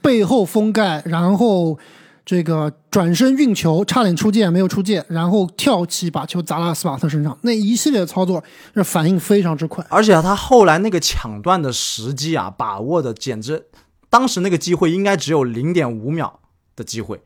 [0.00, 1.76] 背后封盖，然后
[2.24, 8.44] 这个转身运球，差点出界没有出界，然后跳起把球砸到斯马特身上，那一系列操作
[8.74, 9.84] 是反应非常之快。
[9.90, 13.64] 而且他后来那个抢断的时机啊，把握的简直，
[14.08, 16.38] 当时那个机会应该只有零点五秒
[16.76, 17.22] 的机会，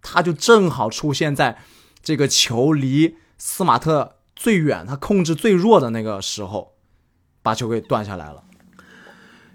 [0.00, 1.58] 他就正好出现在
[2.02, 6.74] 这个球离斯马特最远，他控制最弱的那个时候，
[7.42, 8.44] 把球给断下来了。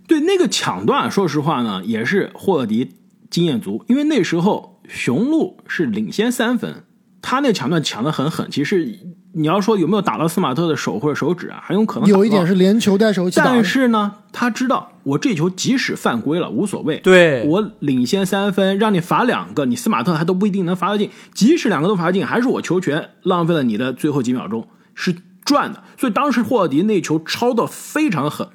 [0.08, 2.96] 对那个抢断，说实话呢，也是霍勒迪
[3.30, 6.86] 经验足，因为那时候雄鹿是领先三分，
[7.22, 8.50] 他那抢断抢的很狠。
[8.50, 21.12] 其实你要说有没有打到斯马特的手或者手指啊，很有可能有一点是连球带手一起但是呢，他知道我这球即使犯规了无所谓，对我领先三分，让你罚两个，你斯马特还都不一定能罚得进。
[21.36, 25.84] 即使两个都罚进，还是我球权浪费了你的最后几秒钟，是赚的。
[25.97, 28.47] 所以当时霍尔迪那球抄的非常狠，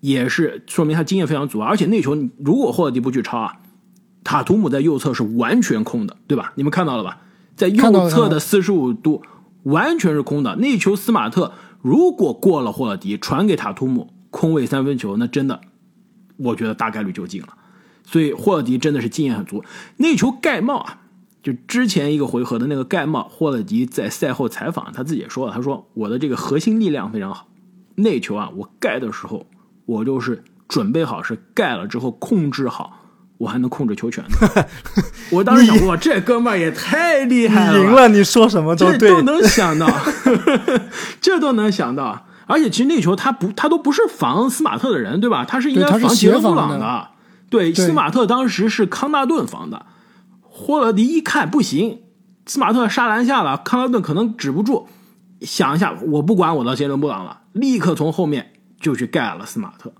[0.00, 1.60] 也是说明他经验非常足。
[1.60, 3.54] 而且那球如果霍尔迪不去抄啊，
[4.22, 6.52] 塔图姆在右侧是完全空的，对吧？
[6.54, 7.18] 你们看到了吧？
[7.56, 9.22] 在右侧的四十五度
[9.66, 10.56] 完全是空的。
[10.56, 11.52] 那球斯马特
[11.82, 15.60] 如果过了霍勒迪，传给塔图姆空位三分球，那真的，
[16.36, 17.48] 我觉得大概率就进了。
[18.04, 19.64] 所以霍勒迪真的是经验很足。
[19.96, 21.00] 那球盖帽啊，
[21.42, 27.48] 就之前一个回合的那个盖帽，霍勒迪在赛后采访他自己也说了，他说我的这个核心力量非常好。
[27.96, 29.46] 那球啊，我盖的时候，
[29.86, 33.05] 我就是准备好是盖了之后控制好，
[33.38, 34.64] 我还能控制球权呢。
[35.30, 39.08] 我当时想，哇，这哥们儿也太厉害了吧，赢了，你说什么都对。
[39.10, 39.88] 这都能想到，
[41.20, 42.26] 这都能想到。
[42.46, 45.44] 而且其实那球他不，他都不是防斯马特的人，对吧？
[45.44, 47.08] 他是应该防杰伦布朗的。
[47.50, 49.86] 对，对斯马特当时是康纳顿防的，
[50.42, 52.02] 霍勒迪一看不行，
[52.46, 54.88] 斯马特杀篮下了，康纳顿可能止不住，
[55.40, 59.92] 想一下，我不管我的杰伦布朗了，立刻从后面就去盖了斯马特。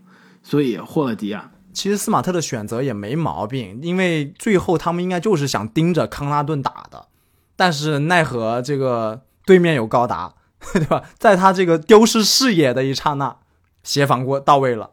[0.43, 7.09] 所以霍勒迪啊，其实斯马特的选择也没毛病，因为最后他们应该就是想盯着康拉顿打的，
[7.55, 10.33] 但是奈何这个对面有高达，
[10.73, 11.03] 对吧？
[11.19, 13.37] 在他这个丢失视野的一刹那，
[13.83, 14.93] 协防过到位了。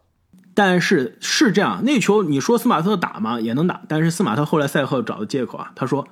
[0.54, 3.39] 但是是这样，那球你说斯马特打吗？
[3.39, 6.06] 也能打，但是斯马特后来赛后找的借口啊，他说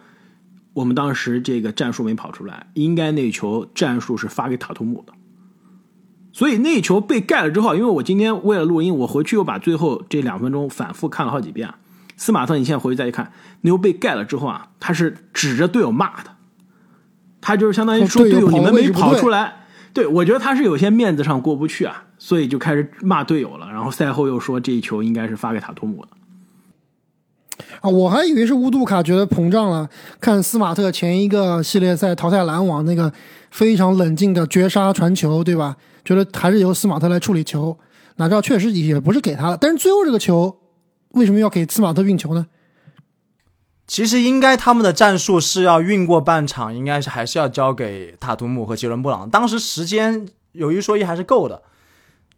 [0.72, 5.12] 我们当时这个战术没跑出来，应该那球战术是发给塔图姆的。
[6.34, 11.76] 所以那球被盖了之后，因为我今天为了录音，我回去又把最后这两分钟反复看了好几遍啊。
[12.16, 16.32] 斯马特，你现在回去再一看，那球被盖了之后啊，他是指着队友骂的，
[17.42, 19.56] 他就是相当于说说队友你们没跑出来。
[19.94, 23.68] 对，我觉得他是有些面子上过不去啊，所以就开始骂队友了。
[23.70, 27.66] 然后赛后又说这一球应该是发给塔图姆的。
[27.82, 29.90] 啊，我还以为是乌杜卡觉得膨胀了，
[30.22, 33.12] 看斯马特前一个系列赛淘汰篮网那个
[33.50, 35.76] 非常冷静的绝杀传球，对吧？
[36.04, 37.78] 觉得还是由斯马特来处理球，
[38.16, 39.58] 哪知道确实也不是给他了。
[39.58, 40.60] 但是最后这个球
[41.10, 42.48] 为什么要给斯马特运球呢？
[43.88, 49.30] 其实应该他们的战术是要运过半场，应该是还是要交给塔图姆和杰伦布朗。
[49.30, 51.62] 当时时间有一说一还是够的，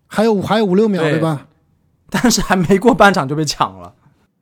[0.08, 1.47] 还有还有五六秒，对对吧？
[2.10, 3.93] 但是还没过半场就被抢了。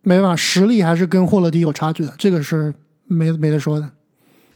[0.02, 3.90] 没办法，实力还是跟霍勒迪有差距的，这个是没没得说的。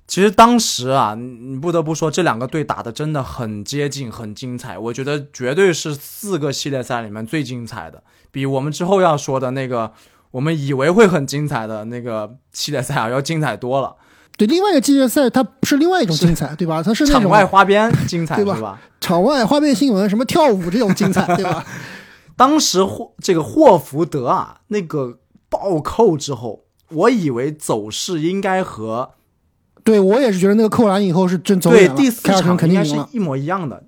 [0.07, 4.77] 其实当时啊，你你不得不说这两个队打的真的很接近，很精彩。
[4.77, 9.93] 我觉得绝对是四个系列赛里面最精彩的，比我们之后要说的那个
[10.31, 13.95] 我们以为会很精彩的那个系列赛啊要精彩多了。
[14.37, 16.83] 对，另外一个系列赛它是另外一种精彩，对吧？
[16.83, 18.79] 它是那种场外花边精彩 对吧？
[19.01, 21.65] 场外花边新闻，什么跳舞这种精彩，对吧？
[22.37, 29.11] 当时霍这个霍福德啊，那个暴扣之后，我以为走势应该和
[29.85, 33.83] 对我也是觉得那个扣篮以后是真走对远了，第四场肯定是一模一样的。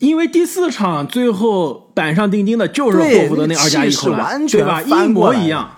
[0.00, 4.82] 因为第四场最后板上钉钉的就是霍福德那那二加一扣篮，完全对吧？
[4.82, 5.76] 一模一样。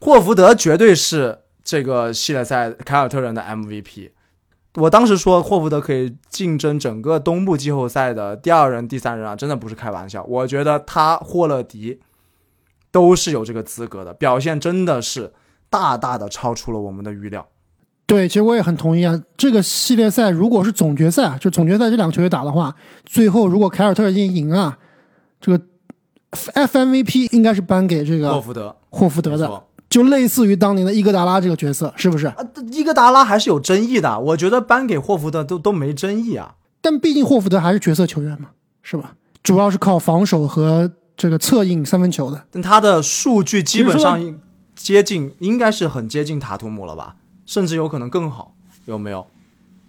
[0.00, 4.10] 霍福德绝对是这个系列赛凯尔特人的 MVP。
[4.74, 10.24] 我当时说霍福德可以竞争整个东部季后赛的第二人、第三人啊，真的不是开玩笑。
[10.24, 12.00] 我觉得他、霍勒迪
[12.90, 15.32] 都是有这个资格的，表现真的是
[15.68, 17.46] 大大的超出了我们的预料。
[18.10, 19.22] 对，其实我也很同意啊。
[19.36, 22.74] 这个系列赛如果是总决赛啊，就总决赛这两个球队打的话，
[23.06, 24.76] 最后如果凯尔特人赢啊，
[25.40, 25.64] 这个
[26.32, 32.26] FMVP 应该是颁给这个霍福德霍福德的，就类似于当年的伊戈达拉这个角色，是不是？
[32.26, 32.36] 啊，
[32.72, 36.56] 伊戈达拉还是有争议的，我觉得颁给霍福德都都没争议啊。
[36.80, 38.48] 但毕竟霍福德还是角色球员嘛，
[38.82, 39.14] 是吧？
[39.44, 42.42] 主要是靠防守和这个策应三分球的。
[42.50, 44.40] 但他的数据基本上
[44.74, 47.14] 接近，应该是很接近塔图姆了吧，
[47.50, 49.26] 甚至有可能更好，有没有？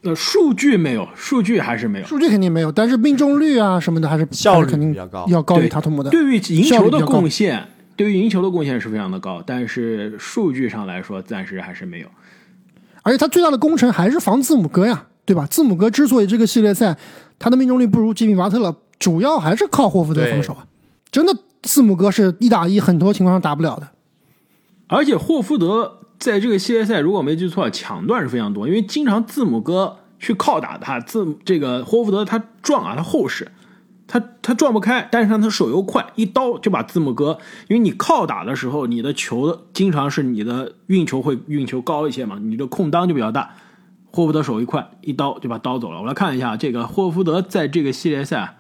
[0.02, 2.06] 那数据没有，数据还是没有。
[2.08, 6.10] 数据肯定没有，但是命中率啊什么的还是效率肯定比较高要高于对塔图姆的。
[6.10, 12.08] 对于赢球的贡献，对于赢球的贡献是非常的高，但是数据上来说，暂时还是没有。
[13.04, 15.46] 而且他最大的功臣还是防字母哥呀，对吧？
[15.46, 16.98] 字母哥之所以这个系列赛
[17.38, 20.66] 他的命中率不如吉米巴特勒，主要还是靠霍福德防守啊。
[21.12, 23.88] 真的，字母哥是一打一，很多情况上打不了的。
[24.88, 33.52] 而且霍福德在这个系列赛，如果没记错，抢断是非常多，因为经常字母哥去靠打他，字母这个霍福德他撞啊，他后视，
[34.06, 43.56] 他他撞不开，但是他手又快，一刀就把字母哥，因为你靠打的时候，你的球的经常是你的运球会运球高一些嘛，你的空当就比较大。
[44.12, 46.02] 霍福德手一快，一刀就把刀走了。
[46.02, 48.60] 我来看一下这个霍福德在这个系列赛，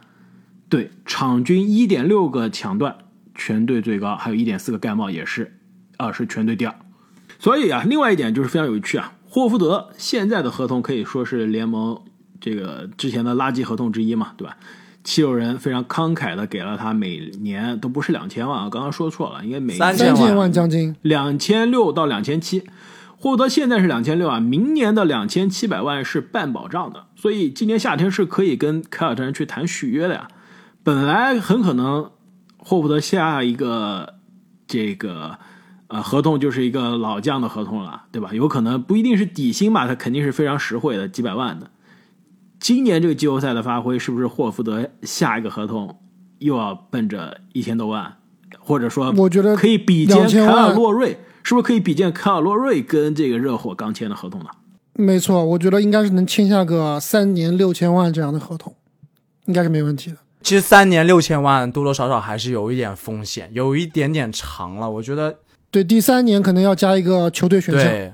[0.67, 2.95] 对场均一点六个抢断，
[3.35, 5.59] 全队最高，还有一点四个盖帽也是，
[5.97, 6.73] 啊是全队第二。
[7.41, 11.99] 所以啊，另外一点就是非常有趣啊，霍福德现在的合同可以说是联盟
[12.39, 14.55] 这个之前的垃圾合同之一嘛，对吧？
[15.03, 22.59] 七六人非常慷慨的给了他每年都不是两千万啊，刚刚说错了，应该每三三千万将近，两千六到两千七，
[23.17, 30.27] 霍福德现在是两千六啊，明年的两千七百万是半保障的，所以今年夏天是可以跟凯尔特人去谈续约的呀。
[30.83, 32.11] 本来很可能
[32.59, 34.13] 霍福德下一个
[34.67, 35.39] 这个
[35.91, 38.29] 呃合同就是一个老将的合同了，对吧？
[38.33, 41.69] 有可能不一定是底薪吧，他肯定是非常实惠的，几百万的。
[42.59, 45.99] 今年这个季后赛的发挥，是不是霍福德下一个合同
[46.39, 48.17] 又要奔着一千多万，
[48.59, 54.47] 或者说我觉得可以比肩2000凯尔洛瑞，是不是可以比肩凯尔洛瑞跟这个热火刚签的合同呢？
[54.93, 58.73] 没错，我觉得应该是能签下个三年六千万这样的合同，
[59.45, 60.17] 应该是没问题的。
[60.41, 64.89] 其实三年六千万多多少少还是有一点风险，有一点点长了。
[64.89, 65.39] 我觉得
[65.71, 68.13] 对，第三年可能要加一个球队选项，对，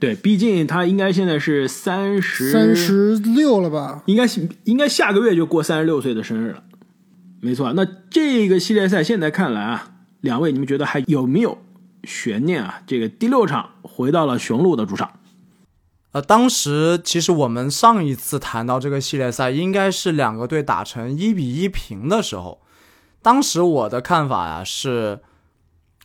[0.00, 4.02] 对，毕竟他应该现在是三十三，十六了吧？
[4.06, 6.64] 应该是应该下个月就过三十六岁的生日了。
[7.40, 11.58] 没错，那这个系列赛现在看来啊，两位你们觉得还有没有
[12.04, 12.82] 悬念啊？
[12.86, 15.20] 这个第六场回到了雄鹿的主场，
[16.12, 22.60] 呃，当时其实我们上一次谈到这个系列赛，应该是两个队打成一比一平的时候。
[23.22, 25.20] 当时我的看法呀是，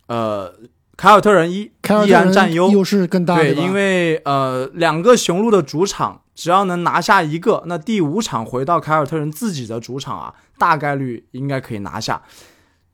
[0.08, 0.54] 呃，
[0.96, 1.72] 凯尔特人依
[2.06, 12.22] 依然占优，优势更大，对，因为呃，两个雄鹿的主场只要能拿下一个，那第五场回到凯尔特人自己的主场啊，大概率应该可以拿下。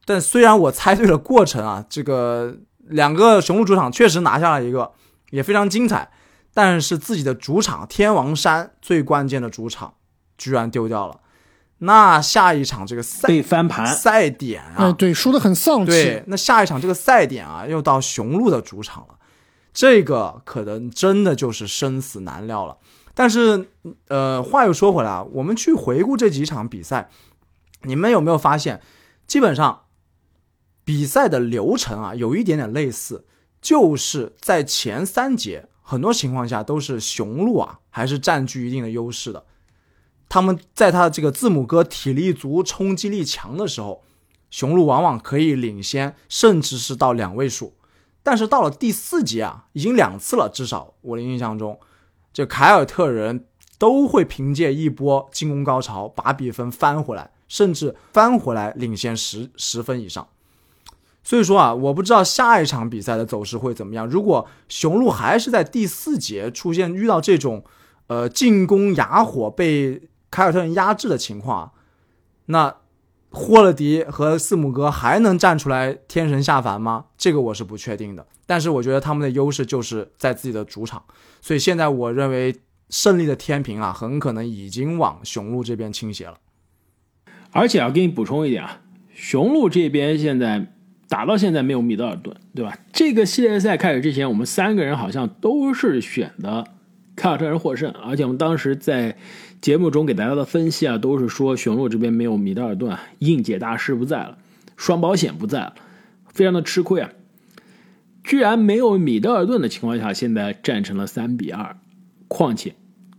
[0.06, 4.92] 但虽然我猜对了过程啊，这个两个雄鹿主场确实拿下了一个，
[5.30, 6.12] 也非常精彩，
[6.54, 9.94] 但是自己的主场天王山最关键的主场
[10.38, 11.22] 居然丢掉了。
[11.84, 15.92] 那下一场这个赛被翻盘，赛点啊，哎，对，输的很丧气。
[15.92, 19.16] 对，那下一场这个赛点啊，又到雄鹿的主场了，
[19.74, 22.78] 这个可能真的就是生死难料了。
[23.14, 23.68] 但是，
[24.08, 27.10] 呃，话又说回来啊，我们去回顾这几场比赛，
[27.84, 28.82] 你们有没有发现，
[29.28, 29.82] 基本上
[30.84, 33.26] 比赛的流程啊，有一点点类似，
[33.62, 39.46] 就是在前三节，很多情况下都是雄鹿啊，还是占据一定的优势的。
[40.34, 44.02] 他们在他的这个字母哥体力足、冲击力强的时候，
[44.50, 47.76] 雄鹿往往可以领先，甚至是到两位数。
[48.24, 51.80] 但是到了第四节啊，已经两次了，至少我的印象中，
[52.34, 53.46] 这凯尔特人
[53.78, 60.28] 都会凭借一波进攻高潮把比分翻回来，甚至翻回来领先十十分以上。
[61.24, 64.08] 所以说啊，我不知道下一场比赛的走势会怎么样。
[64.08, 67.64] 如果雄鹿还是在第四节出现遇到这种，
[68.08, 70.02] 呃，进攻哑火被
[70.34, 71.72] 凯尔特人压制的情况，
[72.48, 72.76] 那
[73.30, 77.06] 霍勒迪和字母哥还能站出来天神下凡吗？
[77.16, 78.26] 这个我是不确定的。
[78.48, 81.04] 但是我觉得他们的优势就是在自己的主场，
[81.40, 82.56] 所以现在我认为
[82.90, 86.40] 胜利的天平啊，很可能已经往雄鹿这边倾斜了。
[87.52, 88.82] 而且要给你补充一点啊，
[89.14, 90.72] 雄鹿这边现在。
[91.10, 92.76] 打到现在没有米德尔顿，对吧？
[92.92, 96.66] 这个系列赛开始之前，我们三个人好像都是选的
[97.16, 99.18] 凯尔特人获胜，而且我们当时在
[99.62, 104.38] 节目中给大家的分析啊，都是说雄鹿这边没有米德尔顿，应解大师不在了，
[104.76, 105.76] 双保险不在了，
[106.26, 107.10] 非常的吃亏啊。
[108.24, 111.78] 居然没有米德尔顿的情况下，现在战成了三比二。
[112.28, 112.74] 况且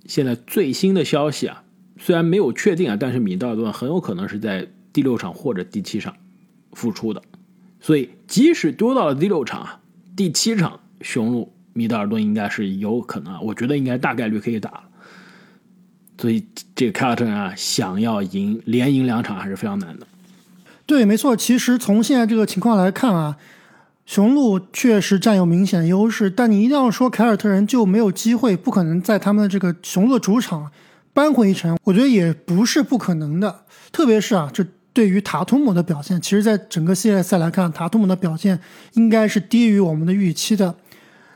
[0.06, 1.62] 现在最新的消息啊，
[1.98, 6.16] 虽然没有确定啊，但是米德尔顿很有可能是在第六场或者第七场
[6.72, 7.22] 复出的。
[7.80, 9.80] 所以，即使丢到了第六场啊，
[10.16, 14.82] 第七场雄鹿米德尔顿应该是有可能，我觉得应该大概率可以打了。
[16.18, 16.42] 所以，
[16.74, 20.06] 这个凯尔特人啊，想要赢连赢两场还是非常难的。
[20.86, 21.36] 对，没错。
[21.36, 23.36] 其实从现在这个情况来看啊，
[24.06, 30.70] 雄鹿确实占有明显优势，但你一定要说凯尔特人就没有机会，不可能在他们的这个雄鹿主场
[31.12, 33.64] 扳回一城，我觉得也不是不可能的。
[33.92, 34.64] 特别是啊，这。
[34.94, 38.60] 对于塔图姆的表现，其实，在整个系列赛来看，塔图姆的表现
[38.92, 40.72] 应该是低于我们的预期的。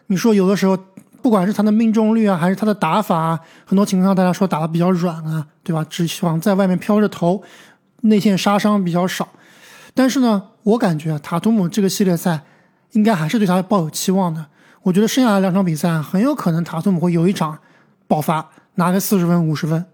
[0.09, 0.77] 你说，有的时候，
[1.23, 5.85] 不管是他的命中率啊，还是他的打法，很多情况下大家说打的比较软啊，对吧？
[5.89, 7.43] 只希望在外面飘着投，
[8.03, 9.29] 内线杀伤比较少。
[9.95, 12.43] 但是呢，我感觉塔图姆这个系列赛
[12.93, 14.47] 应该还是对他抱有期望的。
[14.83, 17.59] 我觉得剩下的两场比赛很有可能塔图姆会有一场
[18.07, 19.85] 爆发，拿个四十分、五十分。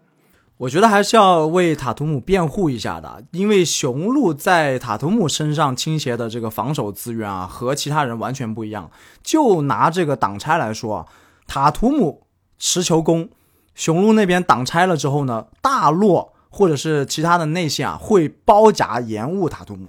[0.57, 8.89] 我觉得还是要为塔图姆辩护一下的，因为雄鹿在塔图姆身上倾斜的这个防守资源啊，和其他人完全不一样。
[9.23, 11.07] 就拿这个挡拆来说啊，
[11.49, 12.27] 塔图姆
[12.57, 13.29] 持球攻，
[13.75, 19.89] 雄鹿那边挡拆了之后呢，大洛或者是其他的内线啊，会包夹延误塔图姆。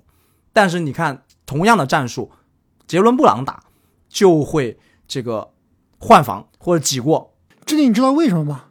[0.52, 2.32] 但是你看，同样的战术，
[2.88, 3.64] 杰伦布朗打
[4.10, 5.52] 就会这个
[6.00, 7.36] 换防或者挤过。
[7.66, 8.64] 这里你知道为什么吗？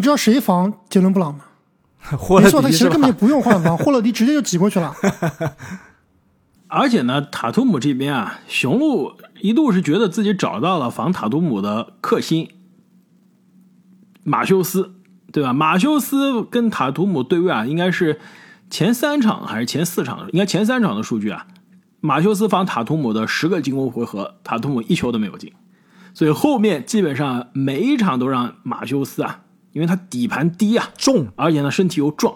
[0.00, 1.44] 你知道谁防杰伦布朗吗？
[2.16, 4.94] 霍勒迪他其实根本就不用换防， 霍勒迪直接就挤过去了。
[6.68, 12.48] 而且呢，塔图姆这边啊，雄鹿一度是觉得自己找到了防塔图姆的克星
[14.24, 14.94] 马修斯，
[15.32, 15.52] 对吧？
[15.52, 18.18] 马修斯跟塔图姆对位啊，应该是
[18.70, 20.30] 前三场还是前四场？
[20.32, 21.46] 应该前三场的数据啊，
[22.00, 25.52] 马修斯防塔图姆的十个进攻回合，塔图姆一球都没有进，
[26.14, 29.42] 所以后面基本上每一场都让马修斯啊。
[29.72, 32.34] 因为他底盘低啊，重，而且呢身体又壮，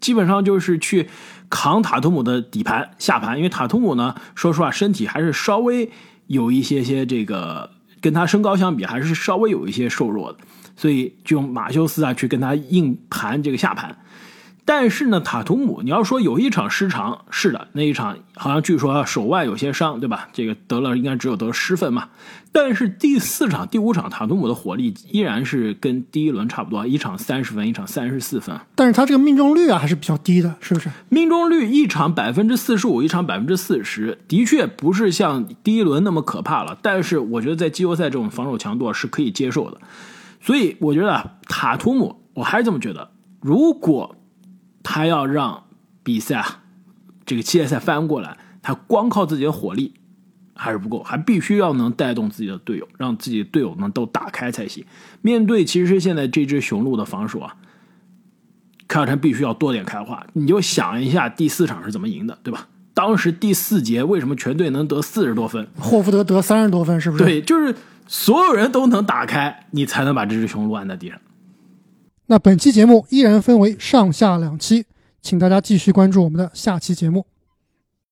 [0.00, 1.08] 基本上就是去
[1.50, 3.36] 扛塔图姆的底盘下盘。
[3.36, 5.90] 因为塔图姆呢，说实话身体还是稍微
[6.26, 7.70] 有一些些这个，
[8.00, 10.38] 跟他身高相比还是稍微有一些瘦弱的，
[10.76, 13.98] 所以就用马修斯啊去跟他硬盘这个下盘。
[14.64, 20.28] 但是呢，塔图姆，你要说有一场失常，是的，那一场好像据说手腕有些伤，对吧？
[20.32, 22.08] 这个得了，应该只有得失分嘛。
[22.58, 28.58] 但是第四场、第五场，塔图姆的火力依然是跟第一轮差不多，一场三十分，一场三十四分。
[28.74, 30.88] 但是他这个命中率啊还是比较低的，是不是？
[31.10, 36.78] 命中率一场百分之四十五，一场百分之四十，的确不是像第一轮那么可怕了。
[36.80, 39.78] 但是我觉得在季后赛这种防守强度是可以接受的。
[40.40, 44.16] 所以我觉得塔图姆，我还是这么觉得，如果。
[44.88, 45.64] 他要让
[46.04, 46.62] 比赛啊，
[47.24, 49.94] 这个系列赛翻过来，他光靠自己的火力
[50.56, 54.84] 还是不够，还必须要能带动自己的队友，让自己的队友呢都打开才行。
[55.22, 57.54] 面对其实现在这支雄鹿的防守啊，
[58.88, 60.26] 凯尔特人必须要多点开花。
[60.32, 62.68] 你就想一下第四场是怎么赢的，对吧？
[62.94, 65.68] 当时第四节为什么全队能得四十多分？
[65.78, 67.24] 霍福德得三十多分，是不是？
[67.24, 67.74] 对，就是
[68.06, 71.18] 所有人都能打开，你才能把这只雄鹿按在地上。
[72.28, 74.86] 那本期节目依然分为上下两期，
[75.20, 77.26] 请大家继续关注我们的下期节目。